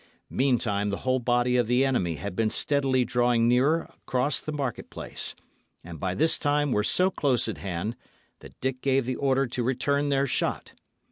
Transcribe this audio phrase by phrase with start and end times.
[0.31, 4.89] Meantime the whole body of the enemy had been steadily drawing nearer across the market
[4.89, 5.35] place;
[5.83, 7.95] and by this time were so close at hand
[8.39, 10.73] that Dick gave the order to return their shot.